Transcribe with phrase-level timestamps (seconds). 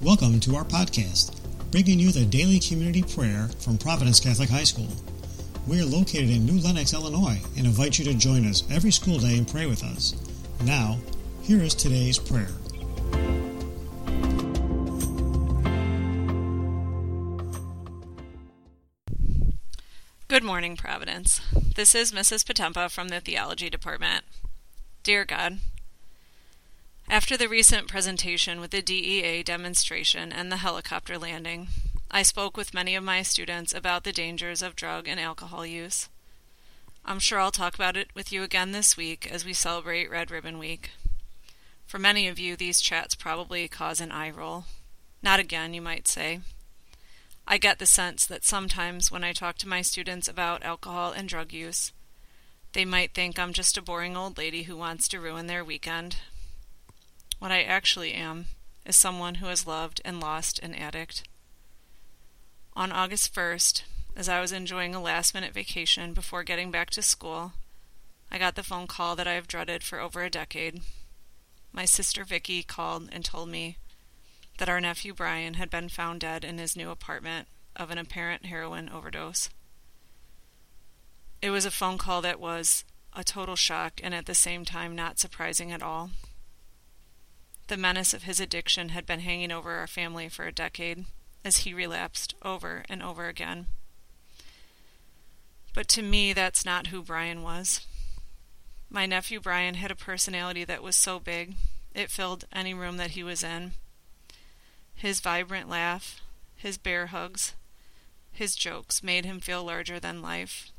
[0.00, 1.34] Welcome to our podcast,
[1.72, 4.86] bringing you the daily community prayer from Providence Catholic High School.
[5.66, 9.18] We are located in New Lenox, Illinois, and invite you to join us every school
[9.18, 10.14] day and pray with us.
[10.64, 10.98] Now,
[11.42, 12.46] here is today's prayer.
[20.28, 21.40] Good morning, Providence.
[21.74, 22.44] This is Mrs.
[22.44, 24.24] Potempa from the Theology Department.
[25.02, 25.58] Dear God,
[27.10, 31.68] after the recent presentation with the DEA demonstration and the helicopter landing,
[32.10, 36.08] I spoke with many of my students about the dangers of drug and alcohol use.
[37.06, 40.30] I'm sure I'll talk about it with you again this week as we celebrate Red
[40.30, 40.90] Ribbon Week.
[41.86, 44.64] For many of you, these chats probably cause an eye roll.
[45.22, 46.40] Not again, you might say.
[47.46, 51.26] I get the sense that sometimes when I talk to my students about alcohol and
[51.26, 51.92] drug use,
[52.74, 56.16] they might think I'm just a boring old lady who wants to ruin their weekend.
[57.38, 58.46] What I actually am
[58.84, 61.22] is someone who has loved and lost an addict.
[62.74, 63.82] On August 1st,
[64.16, 67.52] as I was enjoying a last minute vacation before getting back to school,
[68.30, 70.80] I got the phone call that I have dreaded for over a decade.
[71.72, 73.76] My sister Vicky called and told me
[74.58, 78.46] that our nephew Brian had been found dead in his new apartment of an apparent
[78.46, 79.48] heroin overdose.
[81.40, 84.96] It was a phone call that was a total shock and at the same time
[84.96, 86.10] not surprising at all.
[87.68, 91.04] The menace of his addiction had been hanging over our family for a decade,
[91.44, 93.66] as he relapsed over and over again.
[95.74, 97.86] But to me, that's not who Brian was.
[98.88, 101.56] My nephew Brian had a personality that was so big,
[101.94, 103.72] it filled any room that he was in.
[104.94, 106.22] His vibrant laugh,
[106.56, 107.52] his bear hugs,
[108.32, 110.72] his jokes made him feel larger than life.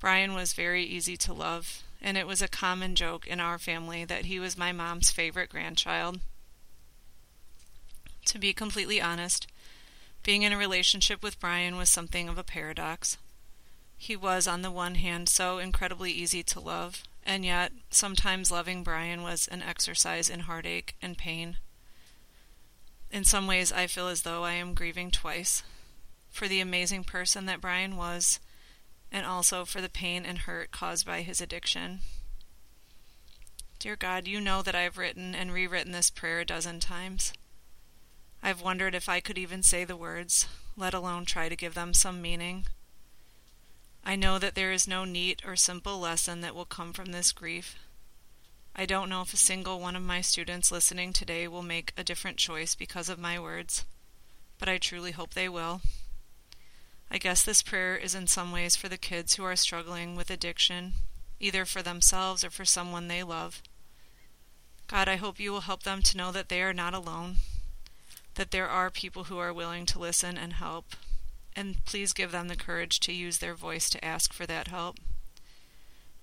[0.00, 4.04] Brian was very easy to love, and it was a common joke in our family
[4.04, 6.20] that he was my mom's favorite grandchild.
[8.26, 9.46] To be completely honest,
[10.22, 13.16] being in a relationship with Brian was something of a paradox.
[13.96, 18.82] He was, on the one hand, so incredibly easy to love, and yet sometimes loving
[18.82, 21.56] Brian was an exercise in heartache and pain.
[23.10, 25.62] In some ways, I feel as though I am grieving twice
[26.30, 28.38] for the amazing person that Brian was
[29.12, 32.00] and also for the pain and hurt caused by his addiction.
[33.78, 37.32] Dear God, you know that I have written and rewritten this prayer a dozen times.
[38.42, 41.94] I've wondered if I could even say the words, let alone try to give them
[41.94, 42.66] some meaning.
[44.04, 47.32] I know that there is no neat or simple lesson that will come from this
[47.32, 47.76] grief.
[48.74, 52.04] I don't know if a single one of my students listening today will make a
[52.04, 53.84] different choice because of my words,
[54.58, 55.82] but I truly hope they will.
[57.10, 60.30] I guess this prayer is in some ways for the kids who are struggling with
[60.30, 60.92] addiction,
[61.40, 63.62] either for themselves or for someone they love.
[64.86, 67.36] God, I hope you will help them to know that they are not alone,
[68.36, 70.94] that there are people who are willing to listen and help,
[71.56, 74.98] and please give them the courage to use their voice to ask for that help.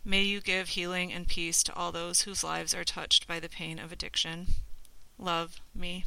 [0.05, 3.49] May you give healing and peace to all those whose lives are touched by the
[3.49, 4.47] pain of addiction.
[5.19, 6.05] Love me.